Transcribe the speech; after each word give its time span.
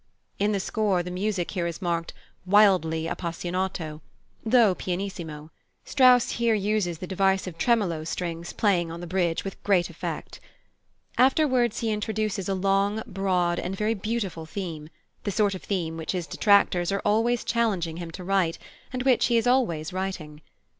In 0.39 0.51
the 0.51 0.59
score 0.59 1.03
the 1.03 1.11
music 1.11 1.51
here 1.51 1.67
is 1.67 1.79
marked 1.79 2.11
"wildly 2.43 3.05
appassionato," 3.05 4.01
though 4.43 4.73
pianissimo 4.73 5.51
(Strauss 5.85 6.31
here 6.31 6.55
uses 6.55 6.97
the 6.97 7.05
device 7.05 7.45
of 7.45 7.55
tremolo 7.55 8.03
strings 8.03 8.51
playing 8.51 8.89
on 8.91 8.99
the 8.99 9.05
bridge 9.05 9.43
with 9.43 9.61
great 9.61 9.91
effect). 9.91 10.39
Afterwards 11.19 11.81
he 11.81 11.91
introduces 11.91 12.49
a 12.49 12.55
long, 12.55 13.03
broad, 13.05 13.59
and 13.59 13.77
very 13.77 13.93
beautiful 13.93 14.47
theme, 14.47 14.89
the 15.23 15.29
sort 15.29 15.53
of 15.53 15.61
theme 15.61 15.97
which 15.97 16.13
his 16.13 16.25
detractors 16.25 16.91
are 16.91 17.03
always 17.05 17.43
challenging 17.43 17.97
him 17.97 18.09
to 18.09 18.23
write, 18.23 18.57
and 18.91 19.03
which 19.03 19.27
he 19.27 19.37
is 19.37 19.45
always 19.45 19.93
writing. 19.93 20.41